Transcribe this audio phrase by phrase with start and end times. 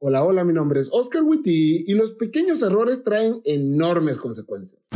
[0.00, 4.90] Hola, hola, mi nombre es Oscar Witty y los pequeños errores traen enormes consecuencias.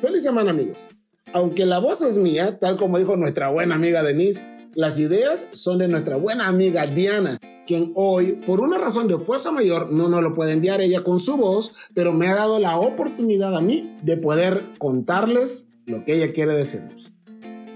[0.00, 0.88] Feliz semana amigos.
[1.32, 4.46] Aunque la voz es mía, tal como dijo nuestra buena amiga Denise,
[4.76, 9.50] las ideas son de nuestra buena amiga Diana, quien hoy, por una razón de fuerza
[9.50, 12.78] mayor, no nos lo puede enviar ella con su voz, pero me ha dado la
[12.78, 17.12] oportunidad a mí de poder contarles lo que ella quiere decirnos.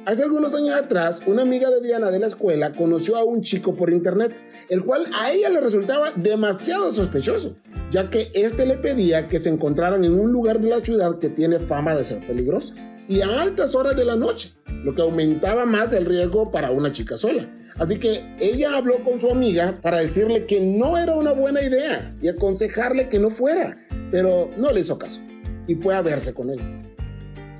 [0.07, 3.74] Hace algunos años atrás, una amiga de Diana de la escuela conoció a un chico
[3.74, 4.37] por internet,
[4.69, 7.56] el cual a ella le resultaba demasiado sospechoso,
[7.91, 11.28] ya que éste le pedía que se encontraran en un lugar de la ciudad que
[11.28, 12.77] tiene fama de ser peligroso,
[13.09, 16.92] y a altas horas de la noche, lo que aumentaba más el riesgo para una
[16.92, 17.52] chica sola.
[17.77, 22.16] Así que ella habló con su amiga para decirle que no era una buena idea
[22.23, 23.77] y aconsejarle que no fuera,
[24.12, 25.20] pero no le hizo caso
[25.66, 26.76] y fue a verse con él.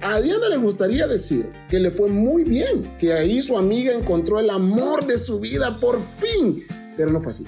[0.09, 4.39] A Diana le gustaría decir que le fue muy bien, que ahí su amiga encontró
[4.39, 6.63] el amor de su vida por fin,
[6.97, 7.45] pero no fue así.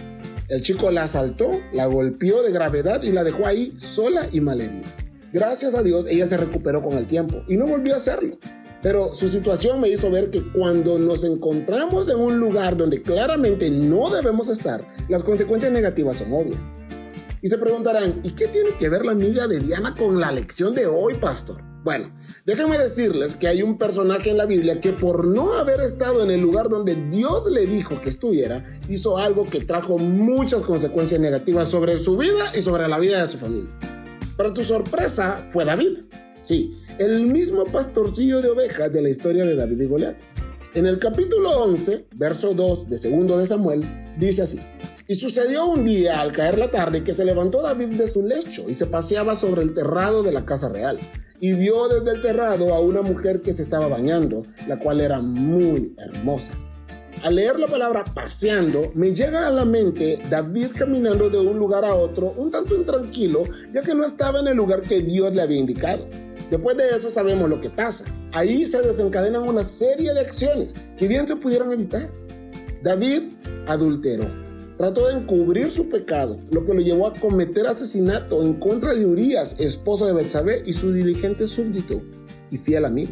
[0.49, 4.93] El chico la asaltó, la golpeó de gravedad y la dejó ahí sola y malherida.
[5.33, 8.39] Gracias a Dios ella se recuperó con el tiempo y no volvió a hacerlo.
[8.83, 13.71] Pero su situación me hizo ver que cuando nos encontramos en un lugar donde claramente
[13.71, 16.75] no debemos estar, las consecuencias negativas son obvias.
[17.41, 20.75] Y se preguntarán, ¿y qué tiene que ver la amiga de Diana con la lección
[20.75, 21.68] de hoy, pastor?
[21.89, 22.11] Bueno,
[22.45, 26.31] déjenme decirles que hay un personaje en la Biblia que por no haber estado en
[26.31, 31.69] el lugar donde Dios le dijo que estuviera, hizo algo que trajo muchas consecuencias negativas
[31.69, 33.71] sobre su vida y sobre la vida de su familia.
[34.37, 36.01] Para tu sorpresa, fue David.
[36.41, 40.21] Sí, el mismo pastorcillo de ovejas de la historia de David y Goliat.
[40.75, 43.83] En el capítulo 11, verso 2 de segundo de Samuel,
[44.19, 44.61] dice así.
[45.07, 48.69] Y sucedió un día al caer la tarde que se levantó David de su lecho
[48.69, 51.01] y se paseaba sobre el terrado de la casa real
[51.41, 55.21] y vio desde el terrado a una mujer que se estaba bañando, la cual era
[55.21, 56.55] muy hermosa.
[57.23, 61.85] Al leer la palabra paseando, me llega a la mente David caminando de un lugar
[61.85, 65.43] a otro un tanto intranquilo, ya que no estaba en el lugar que Dios le
[65.43, 66.07] había indicado.
[66.49, 68.05] Después de eso sabemos lo que pasa.
[68.33, 72.11] Ahí se desencadenan una serie de acciones que bien se pudieron evitar.
[72.83, 73.33] David
[73.67, 74.48] adulteró
[74.79, 79.05] trató de encubrir su pecado, lo que lo llevó a cometer asesinato en contra de
[79.05, 82.01] Urias, esposo de Betsabé y su dirigente súbdito
[82.51, 83.11] y fiel amigo.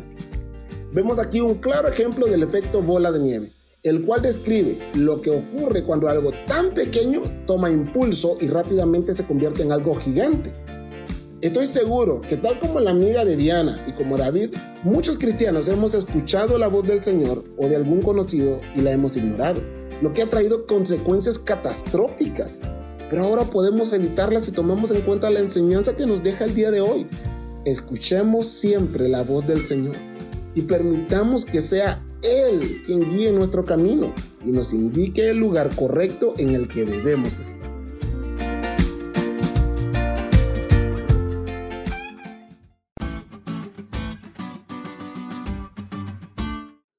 [0.93, 5.31] Vemos aquí un claro ejemplo del efecto bola de nieve, el cual describe lo que
[5.31, 10.55] ocurre cuando algo tan pequeño toma impulso y rápidamente se convierte en algo gigante.
[11.41, 14.55] Estoy seguro que tal como la amiga de Diana y como David,
[14.85, 19.17] muchos cristianos hemos escuchado la voz del Señor o de algún conocido y la hemos
[19.17, 22.61] ignorado lo que ha traído consecuencias catastróficas.
[23.09, 26.71] Pero ahora podemos evitarlas si tomamos en cuenta la enseñanza que nos deja el día
[26.71, 27.07] de hoy.
[27.65, 29.97] Escuchemos siempre la voz del Señor
[30.55, 34.13] y permitamos que sea Él quien guíe nuestro camino
[34.45, 37.77] y nos indique el lugar correcto en el que debemos estar.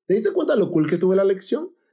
[0.06, 1.77] ¿Te diste cuenta lo cool que estuvo la lección?